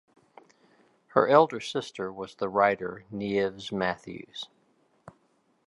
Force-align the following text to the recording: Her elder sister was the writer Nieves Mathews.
Her 1.09 1.27
elder 1.27 1.59
sister 1.59 2.11
was 2.11 2.33
the 2.33 2.49
writer 2.49 3.05
Nieves 3.11 3.71
Mathews. 3.71 4.49